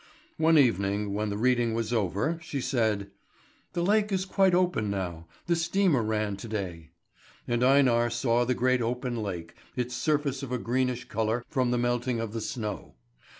[0.37, 3.11] One evening, when the reading was over, she said:
[3.73, 6.89] "The lake is quite open now; the steamer ran to day."
[7.47, 11.77] And Einar saw the great open lake, its surface of a greenish colour from the
[11.77, 12.95] melting of the snow.